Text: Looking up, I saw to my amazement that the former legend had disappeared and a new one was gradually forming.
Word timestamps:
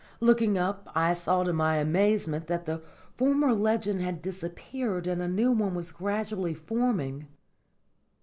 Looking 0.19 0.57
up, 0.57 0.89
I 0.95 1.13
saw 1.13 1.43
to 1.43 1.53
my 1.53 1.75
amazement 1.75 2.47
that 2.47 2.65
the 2.65 2.81
former 3.17 3.53
legend 3.53 4.01
had 4.01 4.19
disappeared 4.19 5.05
and 5.05 5.21
a 5.21 5.27
new 5.27 5.51
one 5.51 5.75
was 5.75 5.91
gradually 5.91 6.55
forming. 6.55 7.27